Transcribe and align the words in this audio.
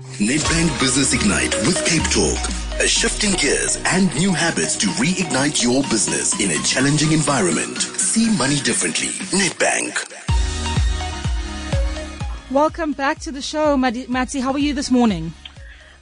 Nedbank 0.00 0.80
Business 0.80 1.12
Ignite 1.12 1.54
with 1.66 1.84
Cape 1.84 2.04
Talk. 2.04 2.38
A 2.80 2.88
shift 2.88 3.22
in 3.22 3.32
gears 3.34 3.76
and 3.84 4.12
new 4.14 4.32
habits 4.32 4.74
to 4.78 4.86
reignite 4.96 5.62
your 5.62 5.82
business 5.84 6.40
in 6.40 6.50
a 6.50 6.62
challenging 6.64 7.12
environment. 7.12 7.76
See 7.76 8.34
money 8.38 8.56
differently. 8.60 9.08
Nedbank. 9.36 10.10
Welcome 12.50 12.92
back 12.92 13.18
to 13.20 13.30
the 13.30 13.42
show, 13.42 13.76
Matsi. 13.76 14.40
How 14.40 14.52
are 14.52 14.58
you 14.58 14.72
this 14.72 14.90
morning? 14.90 15.34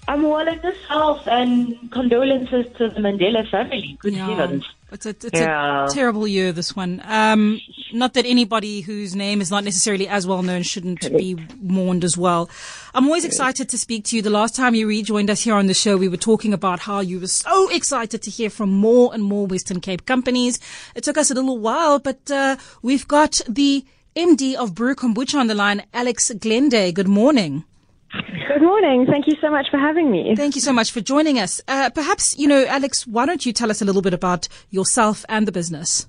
I'm 0.09 0.23
well 0.23 0.49
in 0.49 0.59
this 0.63 0.83
house 0.89 1.23
and 1.27 1.93
condolences 1.93 2.65
to 2.79 2.89
the 2.89 2.99
Mandela 2.99 3.49
family. 3.51 3.99
Good 4.01 4.15
yeah. 4.15 4.27
heavens. 4.27 4.65
It's 4.91 5.05
a, 5.05 5.11
it's 5.11 5.29
yeah. 5.35 5.85
a 5.85 5.91
terrible 5.91 6.27
year, 6.27 6.51
this 6.51 6.75
one. 6.75 7.03
Um, 7.05 7.61
not 7.93 8.15
that 8.15 8.25
anybody 8.25 8.81
whose 8.81 9.15
name 9.15 9.43
is 9.43 9.51
not 9.51 9.65
necessarily 9.65 10.09
as 10.09 10.27
well 10.27 10.43
known 10.43 10.63
shouldn't 10.63 11.03
be 11.03 11.37
mourned 11.61 12.05
as 12.05 12.17
well. 12.17 12.49
I'm 12.95 13.05
always 13.05 13.27
excited 13.27 13.69
to 13.69 13.77
speak 13.77 14.07
to 14.07 14.17
you. 14.17 14.23
The 14.23 14.31
last 14.31 14.57
time 14.57 14.75
you 14.75 14.89
rejoined 14.89 15.29
us 15.29 15.43
here 15.43 15.55
on 15.55 15.67
the 15.67 15.75
show, 15.75 15.99
we 15.99 16.09
were 16.09 16.17
talking 16.17 16.55
about 16.55 16.81
how 16.81 17.01
you 17.01 17.21
were 17.21 17.27
so 17.27 17.69
excited 17.69 18.23
to 18.23 18.31
hear 18.31 18.49
from 18.49 18.71
more 18.71 19.13
and 19.13 19.23
more 19.23 19.47
Western 19.47 19.83
Cape 19.83 20.07
companies. 20.07 20.59
It 20.95 21.05
took 21.05 21.19
us 21.19 21.31
a 21.31 21.35
little 21.35 21.59
while, 21.59 21.99
but 21.99 22.31
uh, 22.31 22.57
we've 22.81 23.07
got 23.07 23.43
the 23.47 23.85
MD 24.17 24.55
of 24.55 24.75
Brew 24.75 24.95
Kombucha 24.95 25.39
on 25.39 25.49
the 25.49 25.55
line, 25.55 25.83
Alex 25.93 26.31
Glende. 26.31 26.93
Good 26.95 27.09
morning. 27.09 27.65
Good 28.13 28.63
morning. 28.63 29.07
Thank 29.07 29.27
you 29.27 29.35
so 29.41 29.51
much 29.51 29.67
for 29.71 29.79
having 29.79 30.11
me. 30.11 30.35
Thank 30.35 30.55
you 30.55 30.61
so 30.63 30.73
much 30.73 30.91
for 30.93 31.01
joining 31.01 31.39
us. 31.39 31.61
Uh, 31.69 31.91
perhaps, 31.91 32.39
you 32.39 32.49
know, 32.49 32.65
Alex, 32.67 33.07
why 33.07 33.27
don't 33.27 33.45
you 33.45 33.53
tell 33.53 33.71
us 33.71 33.83
a 33.83 33.85
little 33.85 34.03
bit 34.03 34.15
about 34.15 34.49
yourself 34.71 35.25
and 35.29 35.47
the 35.47 35.53
business? 35.53 36.07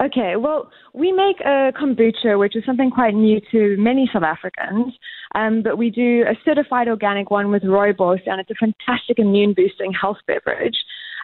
Okay, 0.00 0.36
well, 0.36 0.70
we 0.94 1.12
make 1.12 1.40
a 1.40 1.72
kombucha, 1.78 2.38
which 2.38 2.56
is 2.56 2.64
something 2.64 2.90
quite 2.90 3.14
new 3.14 3.40
to 3.50 3.76
many 3.78 4.08
South 4.12 4.22
Africans. 4.22 4.94
Um, 5.34 5.62
but 5.62 5.78
we 5.78 5.90
do 5.90 6.24
a 6.28 6.34
certified 6.44 6.88
organic 6.88 7.30
one 7.30 7.50
with 7.50 7.62
rooibos, 7.62 8.20
and 8.26 8.40
it's 8.40 8.50
a 8.50 8.54
fantastic 8.54 9.18
immune 9.18 9.52
boosting 9.54 9.92
health 9.92 10.18
beverage. 10.26 10.76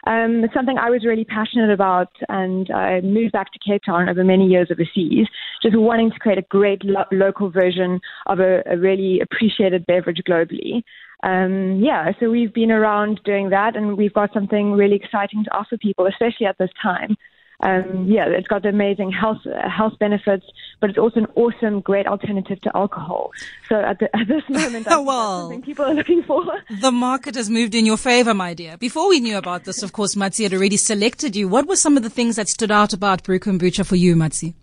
Um, 0.07 0.45
something 0.53 0.77
I 0.77 0.89
was 0.89 1.03
really 1.03 1.25
passionate 1.25 1.69
about, 1.69 2.09
and 2.29 2.71
I 2.71 3.01
moved 3.01 3.33
back 3.33 3.51
to 3.51 3.59
Cape 3.59 3.81
Town 3.85 4.07
over 4.07 4.23
many 4.23 4.47
years 4.47 4.69
overseas, 4.71 5.27
just 5.61 5.77
wanting 5.77 6.11
to 6.11 6.19
create 6.19 6.37
a 6.37 6.43
great 6.43 6.81
lo- 6.85 7.03
local 7.11 7.49
version 7.49 7.99
of 8.25 8.39
a, 8.39 8.63
a, 8.67 8.77
really 8.77 9.19
appreciated 9.19 9.85
beverage 9.85 10.21
globally. 10.25 10.81
Um, 11.23 11.81
yeah, 11.83 12.11
so 12.21 12.29
we've 12.29 12.53
been 12.53 12.71
around 12.71 13.19
doing 13.25 13.49
that, 13.49 13.75
and 13.75 13.97
we've 13.97 14.13
got 14.13 14.31
something 14.33 14.71
really 14.71 14.95
exciting 14.95 15.43
to 15.43 15.53
offer 15.53 15.77
people, 15.77 16.07
especially 16.07 16.45
at 16.45 16.57
this 16.57 16.71
time. 16.81 17.17
Um, 17.61 18.05
yeah, 18.07 18.25
it's 18.27 18.47
got 18.47 18.65
amazing 18.67 19.11
health 19.11 19.39
uh, 19.47 19.67
health 19.67 19.93
benefits, 19.99 20.45
but 20.79 20.91
it's 20.91 20.99
also 20.99 21.21
an 21.21 21.27
awesome, 21.35 21.81
great 21.81 22.05
alternative 22.05 22.61
to 22.61 22.77
alcohol. 22.77 23.31
So 23.67 23.75
at, 23.75 23.97
the, 23.99 24.15
at 24.15 24.27
this 24.27 24.43
moment, 24.47 24.85
well, 24.89 25.41
something 25.41 25.63
people 25.63 25.85
are 25.85 25.93
looking 25.93 26.21
for. 26.23 26.45
The 26.81 26.91
market 26.91 27.33
has 27.33 27.49
moved 27.49 27.73
in 27.73 27.85
your 27.85 27.97
favor, 27.97 28.35
my 28.35 28.53
dear. 28.53 28.77
Before 28.77 29.09
we 29.09 29.19
knew 29.19 29.37
about 29.37 29.63
this, 29.63 29.81
of 29.81 29.91
course, 29.91 30.15
Matsi 30.15 30.43
had 30.43 30.53
already 30.53 30.77
selected 30.77 31.35
you. 31.35 31.47
What 31.47 31.67
were 31.67 31.75
some 31.75 31.97
of 31.97 32.03
the 32.03 32.11
things 32.11 32.35
that 32.35 32.47
stood 32.47 32.71
out 32.71 32.93
about 32.93 33.23
Brew 33.23 33.39
Kombucha 33.39 33.85
for 33.85 33.95
you, 33.95 34.15
Matsi? 34.15 34.53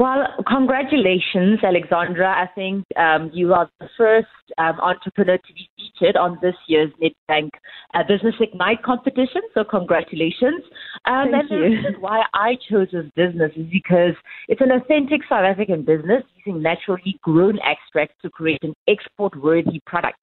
Well, 0.00 0.24
congratulations, 0.48 1.60
Alexandra. 1.62 2.26
I 2.26 2.46
think 2.54 2.86
um, 2.96 3.30
you 3.34 3.52
are 3.52 3.68
the 3.80 3.88
first 3.98 4.28
um, 4.56 4.80
entrepreneur 4.80 5.36
to 5.36 5.52
be 5.52 5.68
featured 5.76 6.16
on 6.16 6.38
this 6.40 6.54
year's 6.68 6.90
Nedbank 7.02 7.50
uh, 7.92 8.02
Business 8.08 8.34
Ignite 8.40 8.82
competition. 8.82 9.42
So, 9.52 9.62
congratulations. 9.62 10.62
Um, 11.04 11.32
Thank 11.32 11.34
and 11.34 11.50
you. 11.50 11.56
the 11.58 11.62
reason 11.64 12.00
why 12.00 12.22
I 12.32 12.56
chose 12.70 12.88
this 12.90 13.04
business 13.14 13.52
is 13.56 13.66
because 13.70 14.14
it's 14.48 14.62
an 14.62 14.70
authentic 14.70 15.20
South 15.28 15.44
African 15.44 15.84
business 15.84 16.22
using 16.46 16.62
naturally 16.62 17.20
grown 17.20 17.58
extracts 17.58 18.16
to 18.22 18.30
create 18.30 18.62
an 18.62 18.72
export 18.88 19.38
worthy 19.38 19.82
product. 19.84 20.20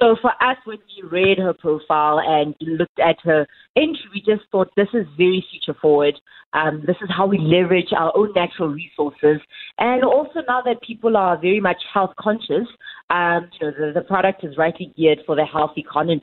So 0.00 0.16
for 0.20 0.30
us, 0.42 0.56
when 0.64 0.78
we 0.78 1.08
read 1.08 1.38
her 1.38 1.52
profile 1.52 2.20
and 2.20 2.54
looked 2.60 2.98
at 2.98 3.16
her 3.22 3.46
entry, 3.76 4.04
we 4.12 4.20
just 4.20 4.48
thought 4.50 4.70
this 4.76 4.88
is 4.92 5.06
very 5.16 5.44
future 5.50 5.78
forward. 5.80 6.14
Um, 6.52 6.82
this 6.86 6.96
is 7.02 7.08
how 7.16 7.26
we 7.26 7.38
leverage 7.38 7.92
our 7.96 8.16
own 8.16 8.32
natural 8.34 8.68
resources. 8.68 9.40
And 9.78 10.04
also 10.04 10.40
now 10.46 10.62
that 10.62 10.82
people 10.82 11.16
are 11.16 11.40
very 11.40 11.60
much 11.60 11.82
health 11.92 12.12
conscious, 12.18 12.68
um, 13.10 13.48
you 13.60 13.66
know, 13.66 13.72
the, 13.78 13.92
the 13.94 14.06
product 14.06 14.44
is 14.44 14.56
rightly 14.56 14.92
geared 14.96 15.20
for 15.26 15.36
the 15.36 15.44
health 15.44 15.72
economy. 15.76 16.22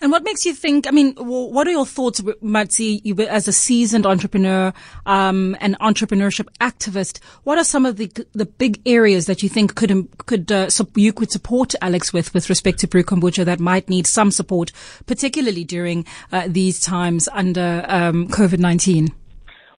And 0.00 0.12
what 0.12 0.22
makes 0.24 0.44
you 0.44 0.54
think? 0.54 0.86
I 0.86 0.90
mean, 0.90 1.14
what 1.16 1.66
are 1.66 1.70
your 1.70 1.86
thoughts, 1.86 2.20
Matsi, 2.42 3.00
you 3.04 3.14
as 3.26 3.48
a 3.48 3.52
seasoned 3.52 4.06
entrepreneur, 4.06 4.72
um, 5.06 5.56
and 5.60 5.78
entrepreneurship 5.80 6.48
activist? 6.60 7.22
What 7.44 7.58
are 7.58 7.64
some 7.64 7.86
of 7.86 7.96
the 7.96 8.10
the 8.32 8.46
big 8.46 8.80
areas 8.86 9.26
that 9.26 9.42
you 9.42 9.48
think 9.48 9.74
could 9.74 9.90
um, 9.90 10.08
could 10.26 10.50
uh, 10.52 10.68
you 10.94 11.12
could 11.12 11.30
support 11.30 11.74
Alex 11.80 12.12
with 12.12 12.34
with 12.34 12.48
respect 12.48 12.78
to 12.80 12.86
Brew 12.86 13.02
Kombucha 13.02 13.44
that 13.44 13.60
might 13.60 13.88
need 13.88 14.06
some 14.06 14.30
support, 14.30 14.72
particularly 15.06 15.64
during 15.64 16.06
uh, 16.32 16.46
these 16.48 16.80
times 16.80 17.28
under 17.32 17.84
um, 17.88 18.28
COVID 18.28 18.58
nineteen? 18.58 19.12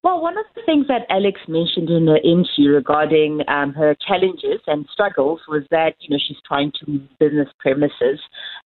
Well, 0.04 0.22
one 0.22 0.38
of 0.38 0.44
the 0.54 0.62
things 0.64 0.86
that 0.86 1.06
Alex 1.10 1.40
mentioned 1.48 1.90
in 1.90 2.06
her 2.06 2.18
interview 2.18 2.70
regarding 2.70 3.40
um, 3.48 3.74
her 3.74 3.96
challenges 4.06 4.60
and 4.68 4.86
struggles 4.92 5.40
was 5.48 5.64
that, 5.72 5.96
you 5.98 6.10
know, 6.10 6.20
she's 6.24 6.36
trying 6.46 6.70
to 6.78 6.90
move 6.90 7.02
business 7.18 7.48
premises. 7.58 8.20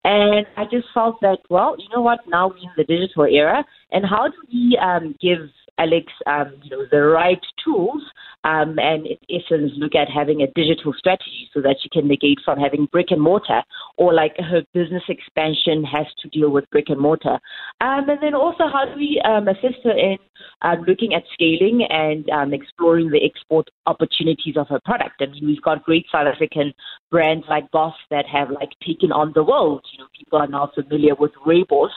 And 0.03 0.47
I 0.57 0.63
just 0.63 0.87
felt 0.93 1.21
that, 1.21 1.37
well, 1.49 1.75
you 1.77 1.85
know 1.95 2.01
what, 2.01 2.19
now 2.27 2.47
we're 2.47 2.57
in 2.57 2.71
the 2.75 2.83
digital 2.83 3.25
era, 3.25 3.63
and 3.91 4.03
how 4.03 4.27
do 4.27 4.33
we 4.51 4.79
um, 4.81 5.15
give 5.21 5.49
Alex, 5.81 6.05
um, 6.27 6.53
you 6.63 6.69
know, 6.69 6.85
the 6.91 7.01
right 7.01 7.41
tools 7.65 8.03
um, 8.43 8.77
and 8.79 9.07
in 9.07 9.17
essence 9.29 9.71
look 9.77 9.95
at 9.95 10.07
having 10.09 10.41
a 10.41 10.47
digital 10.53 10.93
strategy 10.97 11.49
so 11.53 11.61
that 11.61 11.77
she 11.81 11.89
can 11.89 12.07
negate 12.07 12.39
from 12.45 12.59
having 12.59 12.87
brick 12.91 13.07
and 13.09 13.21
mortar 13.21 13.61
or 13.97 14.13
like 14.13 14.35
her 14.37 14.61
business 14.73 15.03
expansion 15.09 15.83
has 15.83 16.05
to 16.21 16.29
deal 16.29 16.49
with 16.49 16.69
brick 16.71 16.89
and 16.89 16.99
mortar. 16.99 17.39
Um, 17.81 18.09
and 18.09 18.21
then 18.21 18.33
also 18.33 18.65
how 18.71 18.85
do 18.85 18.95
we 18.95 19.21
um, 19.25 19.47
assist 19.47 19.83
her 19.83 19.97
in 19.97 20.17
um, 20.61 20.83
looking 20.87 21.13
at 21.13 21.23
scaling 21.33 21.85
and 21.89 22.29
um, 22.29 22.53
exploring 22.53 23.09
the 23.09 23.23
export 23.23 23.67
opportunities 23.85 24.55
of 24.57 24.67
her 24.69 24.79
product. 24.85 25.15
I 25.21 25.27
mean, 25.27 25.45
we've 25.45 25.61
got 25.61 25.83
great 25.83 26.05
South 26.11 26.27
African 26.31 26.73
brands 27.09 27.45
like 27.49 27.69
BOS 27.71 27.93
that 28.09 28.25
have 28.27 28.49
like 28.51 28.69
taken 28.85 29.11
on 29.11 29.31
the 29.35 29.43
world. 29.43 29.85
You 29.91 29.99
know, 29.99 30.07
people 30.17 30.39
are 30.39 30.47
now 30.47 30.71
familiar 30.73 31.15
with 31.15 31.31
Rooibos. 31.45 31.89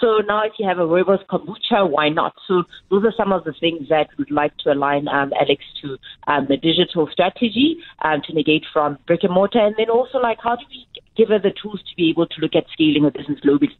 So 0.00 0.18
now 0.26 0.44
if 0.44 0.52
you 0.58 0.68
have 0.68 0.78
a 0.78 0.82
Rooibos 0.82 1.24
kombucha, 1.26 1.88
why 1.88 2.08
not? 2.08 2.34
So 2.46 2.64
those 2.90 3.04
are 3.04 3.14
some 3.16 3.32
of 3.32 3.44
the 3.44 3.54
things 3.58 3.88
that 3.88 4.08
we'd 4.18 4.30
like 4.30 4.56
to 4.58 4.72
align 4.72 5.08
um, 5.08 5.32
Alex 5.40 5.64
to 5.82 5.96
um, 6.26 6.46
the 6.48 6.56
digital 6.56 7.08
strategy 7.10 7.78
um, 8.02 8.20
to 8.26 8.34
negate 8.34 8.64
from 8.72 8.98
brick 9.06 9.20
and 9.22 9.32
mortar. 9.32 9.64
And 9.64 9.74
then 9.78 9.90
also 9.90 10.18
like 10.18 10.38
how 10.42 10.56
do 10.56 10.64
we 10.68 10.86
give 11.16 11.28
her 11.28 11.38
the 11.38 11.52
tools 11.62 11.80
to 11.80 11.96
be 11.96 12.10
able 12.10 12.26
to 12.26 12.40
look 12.40 12.54
at 12.54 12.64
scaling 12.72 13.04
her 13.04 13.10
business 13.10 13.40
globally? 13.40 13.74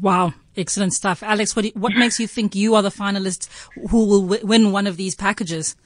Wow, 0.00 0.34
excellent 0.56 0.92
stuff. 0.92 1.22
Alex, 1.22 1.54
what, 1.54 1.66
what 1.74 1.94
makes 1.94 2.18
you 2.18 2.26
think 2.26 2.54
you 2.54 2.74
are 2.74 2.82
the 2.82 2.90
finalist 2.90 3.48
who 3.90 4.04
will 4.06 4.22
w- 4.22 4.46
win 4.46 4.72
one 4.72 4.86
of 4.86 4.96
these 4.96 5.14
packages? 5.14 5.76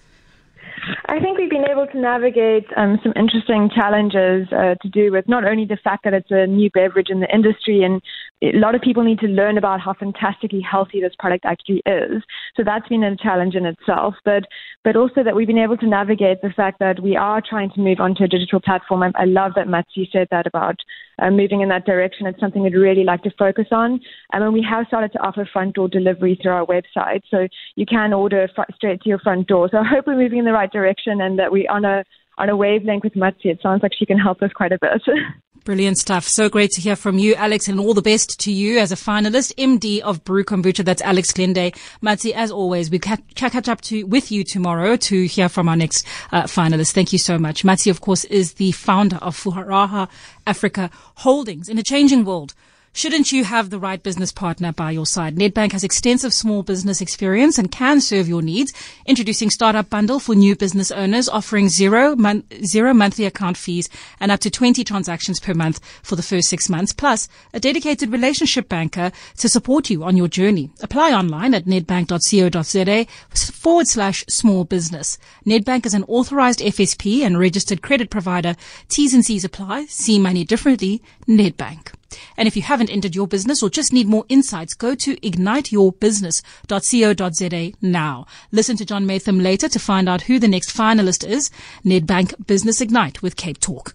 I 1.10 1.20
think 1.20 1.38
we've 1.38 1.48
been 1.48 1.64
able 1.64 1.86
to 1.86 1.98
navigate 1.98 2.66
um, 2.76 2.98
some 3.02 3.14
interesting 3.16 3.70
challenges 3.74 4.46
uh, 4.52 4.74
to 4.82 4.88
do 4.90 5.10
with 5.10 5.26
not 5.26 5.42
only 5.42 5.64
the 5.64 5.78
fact 5.82 6.04
that 6.04 6.12
it's 6.12 6.30
a 6.30 6.46
new 6.46 6.68
beverage 6.70 7.08
in 7.08 7.20
the 7.20 7.34
industry, 7.34 7.82
and 7.82 8.02
a 8.42 8.58
lot 8.58 8.74
of 8.74 8.82
people 8.82 9.02
need 9.02 9.18
to 9.20 9.26
learn 9.26 9.56
about 9.56 9.80
how 9.80 9.94
fantastically 9.94 10.60
healthy 10.60 11.00
this 11.00 11.14
product 11.18 11.46
actually 11.46 11.82
is. 11.86 12.22
So 12.58 12.62
that's 12.62 12.86
been 12.88 13.02
a 13.02 13.16
challenge 13.16 13.54
in 13.54 13.64
itself, 13.64 14.16
but 14.26 14.44
but 14.84 14.96
also 14.96 15.22
that 15.24 15.34
we've 15.34 15.46
been 15.46 15.56
able 15.56 15.78
to 15.78 15.88
navigate 15.88 16.42
the 16.42 16.52
fact 16.54 16.78
that 16.80 17.02
we 17.02 17.16
are 17.16 17.40
trying 17.40 17.70
to 17.70 17.80
move 17.80 18.00
onto 18.00 18.24
a 18.24 18.28
digital 18.28 18.60
platform. 18.60 19.02
I, 19.02 19.10
I 19.16 19.24
love 19.24 19.52
that 19.56 19.66
Matsi 19.66 20.10
said 20.12 20.28
that 20.30 20.46
about 20.46 20.76
uh, 21.20 21.30
moving 21.30 21.62
in 21.62 21.70
that 21.70 21.86
direction. 21.86 22.26
It's 22.26 22.38
something 22.38 22.62
we'd 22.62 22.74
really 22.74 23.04
like 23.04 23.22
to 23.22 23.30
focus 23.38 23.66
on. 23.72 23.98
And 24.32 24.42
then 24.42 24.52
we 24.52 24.64
have 24.68 24.86
started 24.88 25.12
to 25.12 25.20
offer 25.20 25.48
front 25.50 25.74
door 25.74 25.88
delivery 25.88 26.38
through 26.40 26.52
our 26.52 26.66
website, 26.66 27.22
so 27.30 27.48
you 27.76 27.86
can 27.86 28.12
order 28.12 28.46
fr- 28.54 28.70
straight 28.74 29.00
to 29.02 29.08
your 29.08 29.18
front 29.20 29.48
door. 29.48 29.70
So 29.70 29.78
I 29.78 29.84
hope 29.84 30.06
we're 30.06 30.14
moving 30.14 30.40
in 30.40 30.44
the 30.44 30.52
right 30.52 30.70
direction 30.70 30.97
and 31.06 31.38
that 31.38 31.52
we're 31.52 31.70
on 31.70 31.84
a 31.84 32.04
on 32.38 32.48
a 32.48 32.56
wavelength 32.56 33.04
with 33.04 33.14
Matsi. 33.14 33.46
It 33.46 33.60
sounds 33.62 33.82
like 33.82 33.92
she 33.98 34.06
can 34.06 34.18
help 34.18 34.42
us 34.42 34.52
quite 34.52 34.72
a 34.72 34.78
bit. 34.80 35.02
Brilliant 35.64 35.98
stuff. 35.98 36.26
So 36.26 36.48
great 36.48 36.70
to 36.72 36.80
hear 36.80 36.96
from 36.96 37.18
you, 37.18 37.34
Alex, 37.34 37.68
and 37.68 37.78
all 37.78 37.92
the 37.92 38.00
best 38.00 38.40
to 38.40 38.52
you 38.52 38.78
as 38.78 38.90
a 38.90 38.94
finalist, 38.94 39.54
MD 39.56 40.00
of 40.00 40.24
Brew 40.24 40.42
Kombucha. 40.42 40.82
That's 40.82 41.02
Alex 41.02 41.32
Glende. 41.32 41.74
Matsi, 42.00 42.32
as 42.32 42.50
always, 42.50 42.90
we 42.90 42.98
can 42.98 43.22
catch 43.34 43.68
up 43.68 43.80
to, 43.82 44.04
with 44.04 44.32
you 44.32 44.44
tomorrow 44.44 44.96
to 44.96 45.26
hear 45.26 45.48
from 45.48 45.68
our 45.68 45.76
next 45.76 46.06
uh, 46.32 46.44
finalist. 46.44 46.92
Thank 46.92 47.12
you 47.12 47.18
so 47.18 47.38
much. 47.38 47.64
Matsi, 47.64 47.90
of 47.90 48.00
course, 48.00 48.24
is 48.26 48.54
the 48.54 48.72
founder 48.72 49.16
of 49.16 49.36
Furaha 49.36 50.08
Africa 50.46 50.90
Holdings 51.16 51.68
in 51.68 51.76
a 51.76 51.82
changing 51.82 52.24
world. 52.24 52.54
Shouldn't 52.92 53.30
you 53.30 53.44
have 53.44 53.70
the 53.70 53.78
right 53.78 54.02
business 54.02 54.32
partner 54.32 54.72
by 54.72 54.90
your 54.90 55.06
side? 55.06 55.36
Nedbank 55.36 55.72
has 55.72 55.84
extensive 55.84 56.32
small 56.32 56.62
business 56.62 57.00
experience 57.00 57.58
and 57.58 57.70
can 57.70 58.00
serve 58.00 58.28
your 58.28 58.42
needs. 58.42 58.72
Introducing 59.06 59.50
Startup 59.50 59.88
Bundle 59.88 60.18
for 60.18 60.34
new 60.34 60.56
business 60.56 60.90
owners, 60.90 61.28
offering 61.28 61.68
zero, 61.68 62.16
mon- 62.16 62.44
zero 62.64 62.92
monthly 62.94 63.24
account 63.24 63.56
fees 63.56 63.88
and 64.18 64.32
up 64.32 64.40
to 64.40 64.50
20 64.50 64.82
transactions 64.82 65.38
per 65.38 65.54
month 65.54 65.80
for 66.02 66.16
the 66.16 66.22
first 66.22 66.48
six 66.48 66.68
months, 66.68 66.92
plus 66.92 67.28
a 67.52 67.60
dedicated 67.60 68.10
relationship 68.10 68.68
banker 68.68 69.12
to 69.36 69.48
support 69.48 69.90
you 69.90 70.02
on 70.02 70.16
your 70.16 70.28
journey. 70.28 70.70
Apply 70.82 71.12
online 71.12 71.54
at 71.54 71.66
nedbank.co.za 71.66 73.06
forward 73.52 73.86
slash 73.86 74.24
small 74.28 74.64
business. 74.64 75.18
Nedbank 75.46 75.86
is 75.86 75.94
an 75.94 76.04
authorized 76.04 76.60
FSP 76.60 77.20
and 77.20 77.38
registered 77.38 77.82
credit 77.82 78.10
provider. 78.10 78.56
T's 78.88 79.14
and 79.14 79.24
C's 79.24 79.44
apply. 79.44 79.86
See 79.86 80.18
money 80.18 80.44
differently. 80.44 81.02
Nedbank. 81.28 81.92
And 82.36 82.46
if 82.48 82.56
you 82.56 82.62
haven't 82.62 82.90
entered 82.90 83.14
your 83.14 83.26
business 83.26 83.62
or 83.62 83.68
just 83.70 83.92
need 83.92 84.06
more 84.06 84.24
insights, 84.28 84.74
go 84.74 84.94
to 84.94 85.16
igniteyourbusiness.co.za 85.16 87.72
now. 87.82 88.26
Listen 88.52 88.76
to 88.76 88.84
John 88.84 89.06
Maytham 89.06 89.40
later 89.40 89.68
to 89.68 89.78
find 89.78 90.08
out 90.08 90.22
who 90.22 90.38
the 90.38 90.48
next 90.48 90.74
finalist 90.76 91.28
is. 91.28 91.50
Nedbank 91.84 92.46
Business 92.46 92.80
Ignite 92.80 93.22
with 93.22 93.36
Cape 93.36 93.60
Talk. 93.60 93.94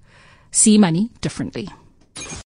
See 0.51 0.77
money 0.77 1.09
differently. 1.21 1.69